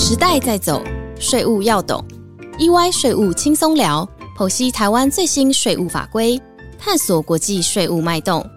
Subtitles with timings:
[0.00, 0.80] 时代在走，
[1.18, 2.02] 税务要懂。
[2.56, 6.40] EY 税务轻松聊，剖析台湾最新税务法规，
[6.78, 8.48] 探索国际税务脉动。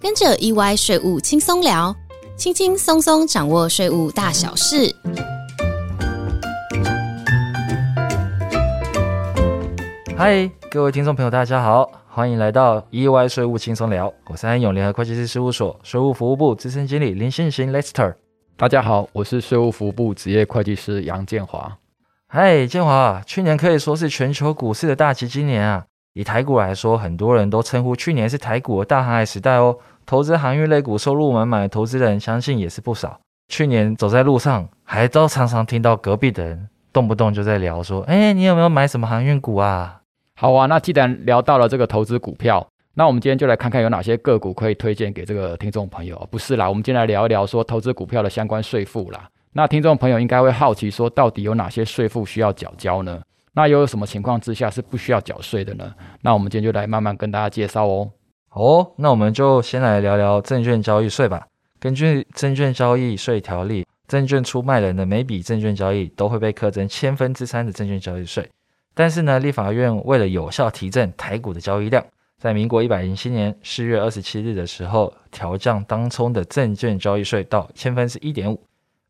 [0.00, 1.94] 跟着 EY 税务轻松聊，
[2.38, 4.90] 轻轻松松掌握税务大小事。
[10.16, 18.14] 嗨，各位听众朋友，大家好，欢迎来到 EY 税务轻松聊，我是安永联合会计师事务所税务服务部资深经理林信行 Lester。
[18.58, 21.78] 大家好，我是税务服务部职业会计师杨建华。
[22.26, 25.84] 嗨，建华，去年可以说是全球股市的大旗，今年啊。
[26.14, 29.78] 以台股来说，很多人都称呼去年是台股的大航海时代哦。
[30.04, 33.20] 投资航运类股收入满满的投资人，相信也是不少。
[33.46, 40.00] 去年走在路上，还都常常听到隔壁的人动不动就在聊说：“哎，你有没有买什么航运股啊？”
[40.34, 42.66] 好啊，那既然聊到了这个投资股票。
[42.98, 46.18] 那我们今天就来看看有哪些个股可以推荐给这个听众朋友。
[46.32, 49.30] 不是啦，我们今天来聊一聊说投资股票的相关税负啦。
[49.52, 53.22] 那听众朋友应该会好奇说，到底有哪些税负需要缴交呢？
[53.52, 55.94] 那又有什么情况之下是不需要缴税的呢？
[56.22, 58.10] 那我们今天就来慢慢跟大家介绍哦。
[58.50, 61.46] 哦，那我们就先来聊聊证券交易税吧。
[61.78, 68.50] 根据证券交易税条例，证券出卖人的每笔证券交易都会被课征千分之三的证券交易税。
[68.92, 72.04] 但是呢，立法院为了有效提振台股的交易量。
[72.40, 78.62] 在民国一百零七年四月二十七日的时候，调降当冲的证券交易税到千分之一点五，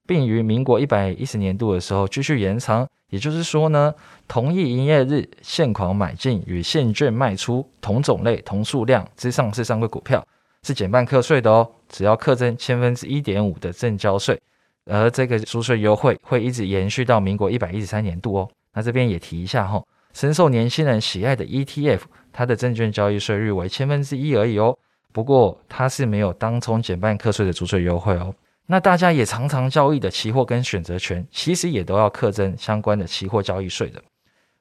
[0.07, 2.89] 并于民国一百一十年度的时候继续延长。
[3.11, 3.95] 也就是说呢，
[4.27, 10.27] 同一营业日现款买进与现券卖出同种类、同数量之上市上柜股票
[10.63, 14.41] 是减半课税的哦，只要课征千分之一点五的证交税。
[14.87, 18.49] 而这个租税优惠会一直延续到民国一百一十三年度哦。
[18.73, 19.83] 那这边也提一下哈，
[20.19, 22.01] 深受年轻人喜爱的 ETF。
[22.33, 24.77] 它的证券交易税率为千分之一而已哦，
[25.13, 28.35] 不过它是没有当冲减半课税的租税优惠哦。
[28.67, 34.03] 那大家也常常交易的期货跟选择权，其实也都要课征相关的期货交易税的。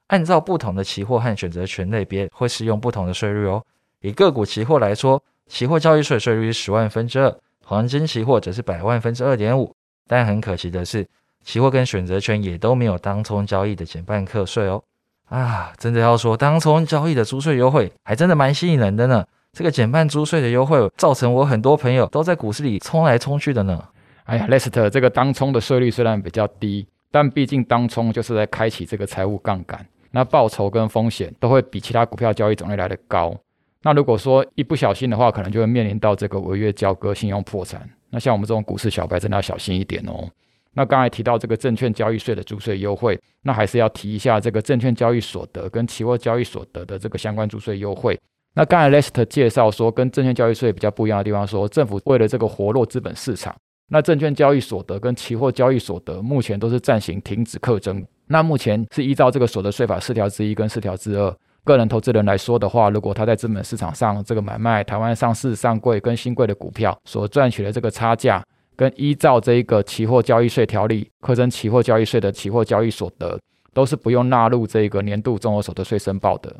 [0.07, 3.63] 按照不同的期货和选择权类别，会适用不同的税率哦。
[4.01, 9.75] 以个股期货来说，期货交易税税率是十万分之二，黄金期货则是百万分之二点五。
[10.07, 11.07] 但很可惜的是，
[11.43, 14.83] 期货跟选择权也都没有当冲交易的减半课税哦。
[15.29, 19.25] 啊，真的要说，当冲交易的租税优惠还真的蛮吸引人的呢。
[19.53, 23.83] 这个减半租税的优惠，造成我很多朋友都在股市里冲来冲去的呢。
[24.25, 33.35] 哎呀，Lester，这个当冲的税率虽然比较低，但毕竟当冲就是在开启这个财务杠杆，那报酬跟风险都会比其他股票交易种类来的高。
[33.81, 37.89] 那如果说一不小心的话，可能就会面临到这个违约交割、信用破产。
[38.09, 40.29] 那像我们这种股市小白，真的要小心一点哦。
[40.77, 48.15] 那刚才提到这个证券交易税的租税优惠，那还是要提一下这个证券交易所得跟期货交易所得的这个相关租税优惠。
[48.53, 53.55] 那刚才 Lester 介绍说，跟证券交易税比较不一样的地方，说政府为了这个活络资本市场，
[53.89, 58.05] 那证券交易所得跟期货交易所得目前都是暂行停止课征。
[58.27, 68.43] 那目前是依照这个所得税法四条之一跟四条之二，个人投资人来说的话，如果他在资本市场上这个买卖台湾上市上柜跟新贵的股票所赚取的这个差价。
[68.77, 73.37] 跟依照这一个期货交易税条例课征期货交易税的期货交易所得，
[73.73, 76.55] 都是不用纳入这个年度综合所得税申报的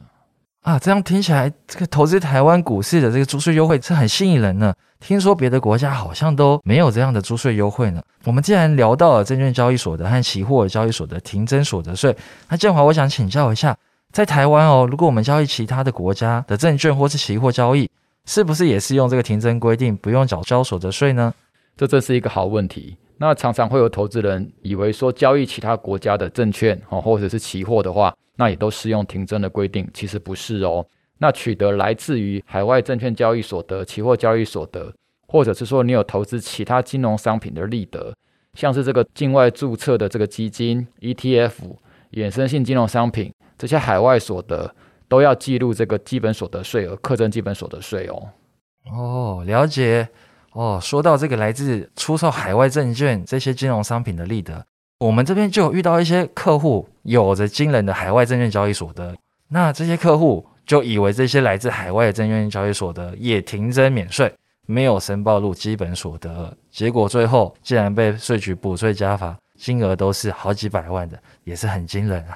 [0.64, 0.80] 啊。
[0.80, 4.74] 这样听起来，这个投资台湾股市的这个租税优惠是很吸引人呢。
[5.00, 8.02] 听说别的国家好像都没有这样的租税优惠呢。
[8.26, 12.18] 我们既然聊到了证券交易所的和期货交易所的停征所得税，
[12.50, 13.78] 那建华，我想请教一下，
[14.12, 17.88] 在台湾哦，如果我们交易其他的国家的证券或是期货交易，
[18.26, 21.32] 是不是也是用这个停征规定，不用缴交所得税呢？
[21.78, 22.98] 这真是一个好问题。
[23.20, 29.88] 那常常会有投资人以为说交易其他国家的证券哦，或者是期货的话，那也都适用停征的规定。
[29.94, 30.86] 其实不是哦。
[31.20, 34.94] 那取得来自于海外证券交易所得、期货交易所得，
[35.28, 38.14] 或者是说你有投资其他金融商品的利得，
[38.54, 41.54] 像是这个境外注册的这个基金、ETF、
[42.12, 44.76] 衍生性金融商品这些海外所得，
[45.08, 48.30] 都要记录这个基本所得税额，课征基本所得税哦。
[48.92, 50.08] 哦，了解。
[50.58, 54.66] 哦，说到这个来自出售海外证券这些金融商品的利得，
[54.98, 59.16] 我们这边就有遇到一些客户有着惊人的海外证券交易所得，
[59.50, 64.34] 那这些客户就以为这些来自海外的证券交易所得也停征免税，
[64.66, 72.36] 没有申报入基本所得，结果最后竟然被税局补税加罚，金额都是好几百万的，也是很惊人啊！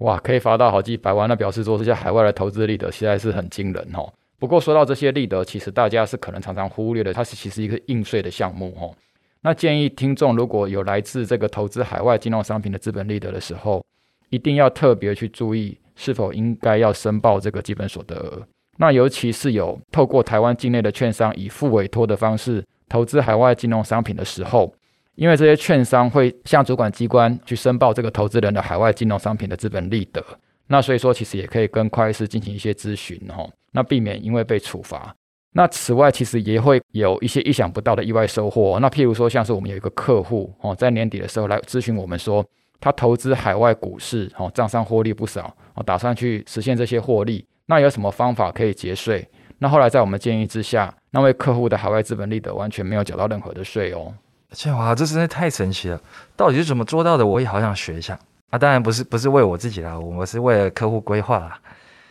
[0.00, 4.12] 哇，可以罚到好几百万，那表示说这些海外的投资利得实在是很惊人哦。
[4.38, 8.94] 不过说到这些利得，其实大家是可能常常忽略的，它是其实一个应税的项目哦。
[9.42, 13.84] 那建议听众如果有来自这个投资海外金融商品的资本利得的时候，
[14.30, 18.42] 一定要特别去注意是否应该要申报这个基本所得额。
[18.78, 24.74] 那尤其是有透过台湾境内的券商以付委托的方式投资海外金融商品的时候，
[25.14, 30.22] 因为这些券商会向主管机关去申报这个投资人的海外金融商品的资本利得，
[30.68, 35.14] 那所以说其实也可以跟会计师进行一些咨询哈，那避免因为被处罚。
[35.52, 38.78] 那此外，其实也会有一些意想不到的意外收获。
[38.78, 42.44] 那譬如说，像是我们有一个客户哦，在年底的时候来咨询我们说，
[42.78, 47.46] 他投资海外股市哦，账上获利不少哦，打算去实现这些获利。
[47.64, 49.26] 那有什么方法可以节税？
[49.58, 54.12] 那后来在我们建议之下，那位客户的海外资本利得完全没有缴到任何的税哦。
[54.50, 55.98] 建华，这真的太神奇了！
[56.36, 57.26] 到底是怎么做到的？
[57.26, 58.18] 我也好想学一下
[58.50, 58.58] 啊！
[58.58, 61.58] 当然不是不是为我自己啦，我是为了客户规划啦。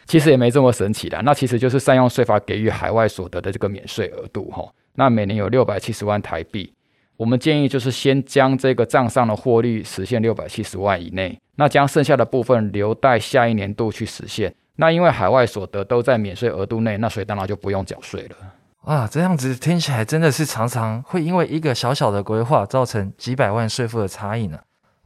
[0.06, 4.64] 其实也没这么神奇啦，那其实就是善用税法给予海外所得的这个免税额度哈。
[4.94, 6.72] 那每年有六百七十万台币，
[7.18, 14.54] 我们建议就是先将这个账上的获利实现六百七十万以内，那将剩下的部分留待下一年度去实现。
[14.76, 18.36] 那因为海外所得都在免税额度内，那所以当然就不用缴税了。
[18.84, 24.60] 啊，这样子听起来真的是常常会因为一个小小的规划造成几百万税负的差异呢。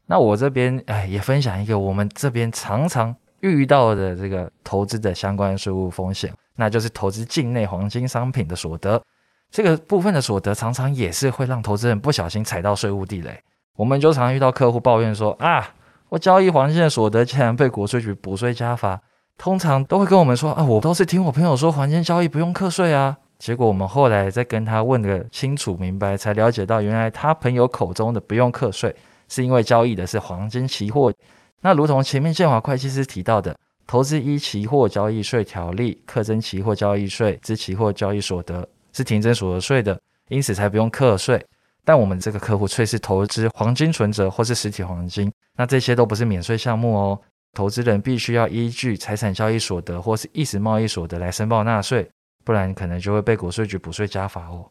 [0.09, 3.15] 那我这边哎也分享一个我们这边常常。
[3.41, 9.01] 遇到的这个投资的相关税务风险，那就是投资境内黄金商品的所得，
[9.50, 13.41] 这个部分的所得常常也是会让投资人不小心踩到税务地雷。
[13.77, 15.69] 我们就常遇到客户抱怨说啊，
[16.09, 19.00] 我交易黄金的所得竟然被国税局补税加罚，
[19.38, 28.94] 通常都会跟我们说啊，我都是听我朋友说黄金交易不用课税啊，结果我们后来再跟他问个清楚明白，才了解到原来他朋友口中的不用课税，
[29.29, 31.13] 是因为交易的是黄金期货。
[31.61, 41.43] 那如同前面建华会计师提到的，投资依期货交易税条例课征期货交易税之期货交易所得是停征所得税的，因此才不用课税。
[41.85, 47.19] 但我们这个客户却是投资黄金存折或是实体黄金，那这些都不是免税项目哦。
[47.53, 52.07] 投资人必须要依据财产交易所得或是意识贸易所得来申报纳税，
[52.45, 54.69] 不然可能就会被国税局补税加罚哦。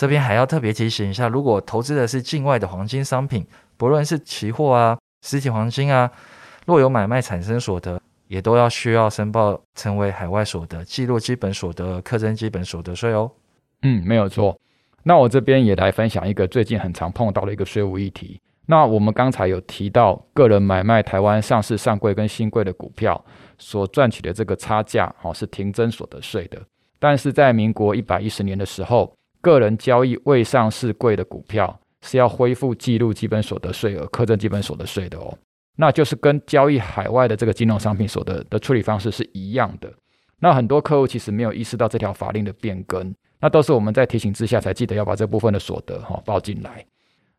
[0.00, 4.96] 这边还要特别提醒一下，如果投资的是境外的黄金商品，不论是期货啊。
[5.20, 6.10] 实体黄金啊，
[6.64, 13.30] 若有买卖产生所得，也都要需要申报成为海外所得，记录基本所得，课征基本所得税哦。
[13.82, 14.58] 嗯，没有错。
[15.02, 18.40] 那我这边也来分享一个最近很常碰到的一个税务议题。
[18.64, 23.22] 那我们刚才有提到，个人买卖台湾上市上柜跟新柜的股票
[23.58, 26.58] 所赚取的这个差价，哦，是停征所得税的。
[26.98, 31.78] 但是在民国一百一十年的时候，个人交易未上市柜的股票。
[32.02, 35.36] 是要恢复记录基本所得税额，课征基本所得税的哦，
[35.76, 39.92] 那就是跟交易海外的这个金融商品所得的处理方式是一样的。
[40.38, 46.82] 那很多客户其实没有意识到这条法令的变更，那都是我们在提醒之下才记得要把这部分的所得哈报进来。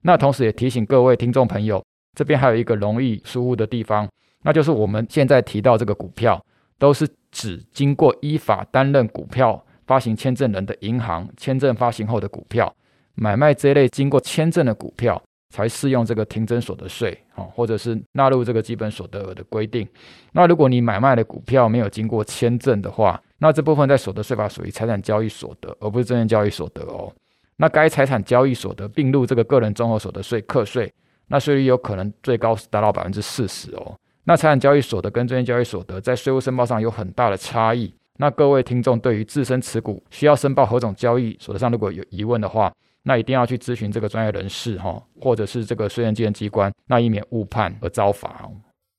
[0.03, 1.83] 那同时也提醒各位听众朋友，
[2.15, 4.07] 这边还有一个容易疏忽的地方，
[4.43, 6.39] 那就是我们现在提到这个股票，
[6.77, 12.73] 都是指经过依法担任股票发行签证人的银行签证发行后的股票。
[13.13, 19.85] 买卖这类经过签证的股票，才适用这个停征所得税，啊，或者是纳入这个基本所得额的规定。
[20.31, 27.11] 那如果你买卖的股票没有经过签证的话，那这部分在所得税法属于财产交易所得，而不是证券交易所得哦。
[27.57, 30.89] 那该财产交易所得并入这个个人综合所得税课税，
[31.27, 33.93] 那税率有可能最高达到百分之四十哦。
[34.23, 37.93] 那财产交易所得跟证券交易所得在税务申报上有很大的差异。
[38.21, 42.71] 那各位听众对于自身持股需要申报何种交易所得上如果有疑问的话，
[43.01, 48.47] 那一定要去咨询这个专业人士哈，或者是这个税捐机关，那以免误判而遭罚。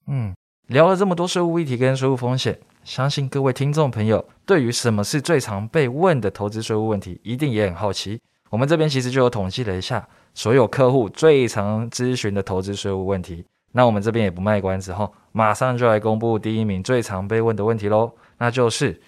[0.08, 0.34] 嗯，
[0.66, 8.20] 聊了这么多税务议题跟税务风险，相信各位听众朋友对于什么是最常被问的投资税务问题，一定也很好奇。
[8.50, 10.04] 我们这边其实就有统计了一下，
[10.34, 13.44] 所有客户最常咨询的投资税务问题。
[13.74, 19.00] 那我们这边也不卖关子哈，马上就来公布第一名最常被问的问题喽，那就是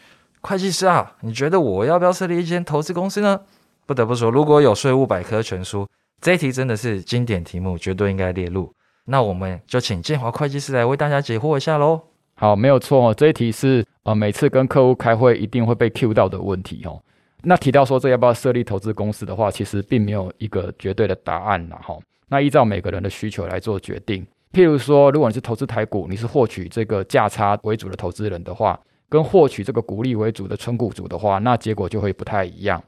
[0.47, 3.41] 会计师啊，你觉得我要不要设立一间投资公司呢？
[3.87, 5.89] 不得不说，如果有税务百科全书，
[6.21, 8.71] 这一题真的是经典题目，绝对应该列入。
[9.07, 11.99] 那我们就请建华会计师来为大家解惑一下喽。
[12.35, 17.01] 好，没有错，这一题是呃每次跟客户开会一定会被 Q 到的问题哦。
[17.43, 21.97] 那提到说这要不要设立投资公司的话，其实并没有一个绝对的答案啦哈。
[22.29, 24.27] 那依照每个人的需求来做决定。
[24.53, 28.79] 譬如说，如果你是投资台股，你是获取这个价差为主的投资人的话，
[29.15, 32.83] 跟获取这个股利为主的纯股族的话，那结果就会不太一样。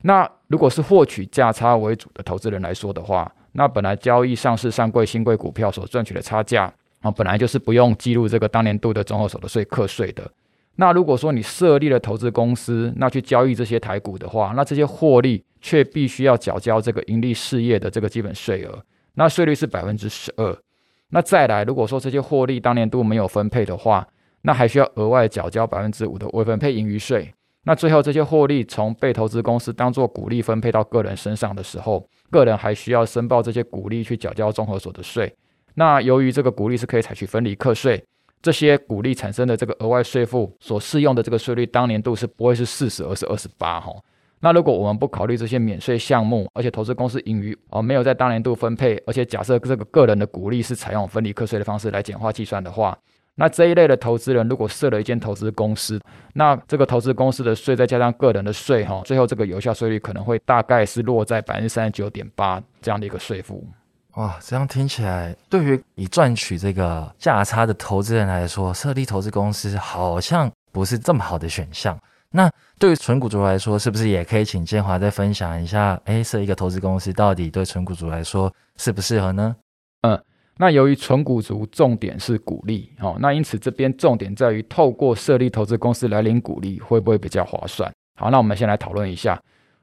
[0.00, 10.26] 那如果是获取价差为主的投资人来说的话，那本来交易上市上柜新贵股票所赚取的差价啊，本来就是不用记录这个当年度的综合所得税课税的。
[10.76, 18.82] 那如果说你设立了投资公司，那去交易这些台股的话，那这些获利却必须要缴交这个盈利事业的这个基本税额，
[19.16, 20.56] 那税率是百分之十二。
[21.10, 24.08] 那再来，如果说这些获利当年度没有分配的话，
[24.46, 27.34] 那还需要额外缴交百分之五的未分配盈余税。
[27.64, 35.34] 那最后这些获利从被投资公司当做股利分配到个人身上的时候，个人还需要申报这些股利去缴交综合所得税。
[35.74, 38.00] 那由于这个股利是可以采取分离课税，
[38.40, 43.92] 这些股利产生的这个额外税负所适用的这个税率，当年度是不会是四十，而是二十八哈。
[44.38, 52.96] 那如果我们不考虑这些免税项目，而且投资公司盈余哦没有在当年度分配，而且假设这个个人的股利是采用分离课税的方式来简化计算的话。
[53.38, 56.00] 那这一类的投资人，如果设了一间投资公司，
[56.32, 63.62] 那这个投资公司的税再加上个人的税，哈，最后这个有效税率可能会大概是落在百分之三十九点八这样的一个税负。
[64.14, 71.98] 哇，这样听起来，对于以赚取这个价差的投资人来说，设立投资公司好像不是这么好的选项。
[72.30, 76.00] 那对于纯股族来说，是不是也可以请建华再分享一下？
[76.06, 79.54] 哎，设一个投资公司到底对纯股族来说适不适合呢？
[80.00, 80.18] 嗯。
[80.58, 87.92] 那由于纯股族重点是股利，哦，那因此这边重点在于透过设立投资公司来领股利会不会比较划算？
[88.18, 89.38] 好，那我们先来讨论一下，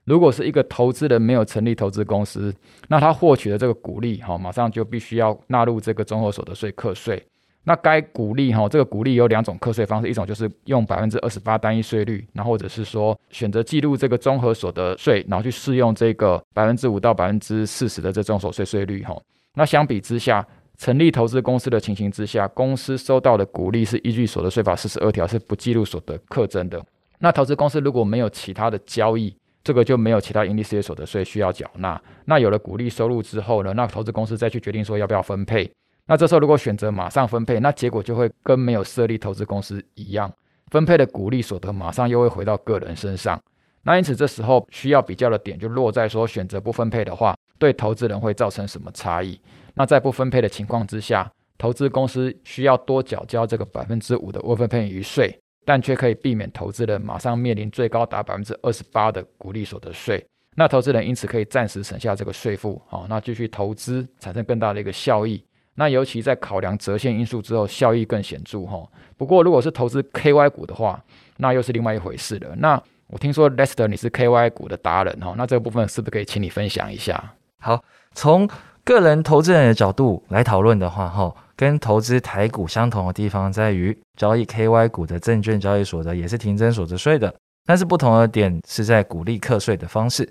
[0.06, 2.52] 如果是一个投资人没有成立投资公司，
[2.88, 7.24] 那他获取的这个股利，哈，马上就必须要纳入这个综合所得税课税。
[7.66, 19.16] 那该股利，哈，这个股利有两种课税方式，一种就是用百分之二十八单一税率，那或者是说选择记录这个综合所得税，然后去适用这个百分之五到百分之四十的这种所得税税率，哈。
[19.56, 20.46] 那相比之下，
[20.78, 26.84] 成立投资公司的情形之下，公司收到的股利是依据所得税法四十二条是不计入所得课征的。
[27.20, 32.02] 那投资公司如果没有其他的交易，这个就没有其他盈利事业所得税需要缴纳。
[32.26, 35.72] 那有了股利收入之后呢，那投资公司再去决定说要不要分配。
[36.06, 40.30] 那这时候如果选择马上分配，那结果就会跟没有设立投资公司一样，
[40.70, 43.42] 分配的股利所得马上又会回到个人身上。
[43.84, 49.40] 那因此这时候需要比较的点就落在说，选择不分配的话，对投资人会造成什么差异？
[49.74, 60.22] 那在不分配的情况之下，投资公司需要多缴交这个百分之五的未分配余税，但却可以避免投资人马上面临最高达百分之二十八的股利所得税。
[60.58, 65.42] 那投资人因此可以暂时省下这个税负，好，那继续投资产生更大的一个效益。
[65.76, 68.86] 那尤其在考量折现因素之后，效益更显著哈。
[69.16, 71.02] 不过如果是投资 KY 股的话，
[71.38, 72.54] 那又是另外一回事了。
[72.58, 77.34] 那我听说 Lester 你是 KY 股的达人哈，那这个部分是不是可以请你分享一下？
[77.64, 77.82] 好，
[78.14, 78.46] 从
[78.84, 87.34] 个人投资人的角度来讨论的话，哈，跟投资台股相同的地方在于，交易 KY 股的证券交易所得也是停征所得税的，
[87.66, 90.30] 但是不同的点是在股利课税的方式，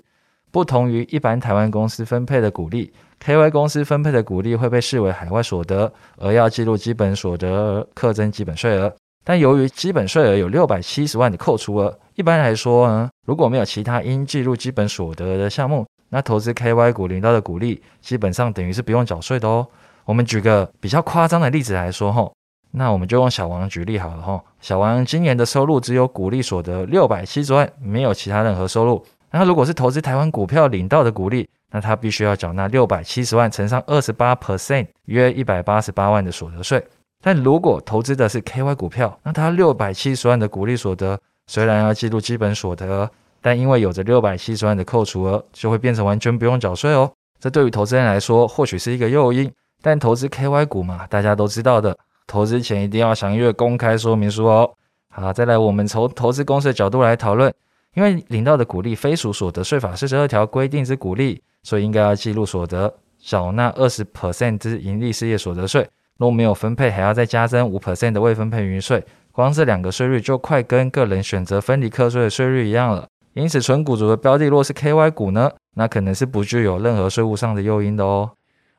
[0.51, 2.93] 不同于一般台湾公司分配的股利
[3.25, 8.95] ，KY 公司分配的股利会被视为海外所得，而要记录基本所得而课征基本税额。
[9.23, 15.83] 但由于基本税额有六百七十万的扣除额，一般来说呢，如果没有其他应计入基本所得的项目。
[16.13, 19.67] 那投资 KY 股领到的股利，基本上等于是不用缴税的哦。
[20.05, 22.31] 我们举个比较夸张的例子来说吼，
[22.69, 24.39] 那我们就用小王举例好了吼。
[24.61, 29.03] 小王今年的收入只有股利所得六百七十万，没有其他任何收入。
[29.31, 36.85] 那如果是投资台湾股票领到的股利，那他必须要缴纳六百七十万乘上二十八 percent，约一百八十八万的所得税。
[37.23, 43.09] 但如果投资的是 KY 股票，那他六百七十万的股利所得，虽然要记录基本所得。
[43.43, 47.11] 但因为有着六百七十万的扣除额，就会变成完全不用缴税哦。
[47.39, 49.51] 这对于投资人来说，或许是一个诱因。
[49.81, 51.95] 但投资 KY 股嘛，大家都知道的，
[52.25, 54.73] 投资前一定要详阅公开说明书哦。
[55.09, 57.53] 好，再来，我们从投资公司的角度来讨论。
[57.95, 65.87] 因为领到的股利非属所得税法四十二条规定之股利，所以应该要记录所得，缴纳二十 percent 之盈利事业所得税。
[66.17, 69.03] 若没有分配，还要再加征五 percent 的未分配余税。
[69.31, 73.05] 光这两个税率就快跟个人选择分离课税的税率一样了。
[73.33, 78.29] 因此，纯股族的标的若是 KY 股呢，那可能是不具有任何税务上的诱因的哦。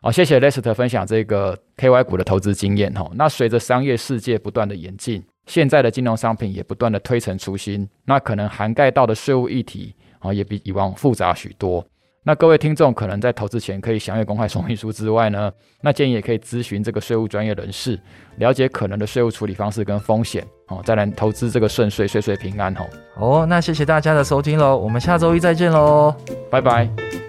[0.00, 3.10] 好，谢谢 Lester 分享这个 KY 股的投资经验哦。
[3.14, 11.84] 那随着商业世界不断的演进，现在的金融商品也不断的推陈出新，那可能涵盖到的税务议题啊，也比以往复杂许多。
[12.26, 15.52] 那各位听众可能在投资前可以详阅公开说明书之外呢，
[15.82, 18.00] 那建议也可以咨询这个税务专业人士，
[18.36, 22.80] 了解可能的税务处理方式跟风险哦，再来投资这个顺遂，岁岁平安哦。
[23.16, 26.14] 哦，那谢谢大家的收听喽，我们下周一再见喽，
[26.50, 27.23] 拜拜。